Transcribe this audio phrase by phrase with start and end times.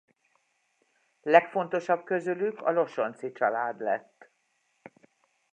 [1.21, 4.29] Legfontosabb közülük a Losonci család lett.